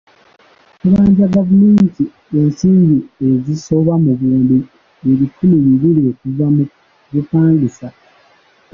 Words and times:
Ttubanja 0.73 1.25
gavumenti 1.35 2.03
ensimbi 2.39 2.97
ezisoba 3.29 3.93
mu 4.03 4.11
buwumbi 4.19 4.57
ebikumi 5.09 5.55
bibiri 5.65 6.01
okuva 6.11 6.45
mu 6.55 6.63
bupangisa. 7.11 7.87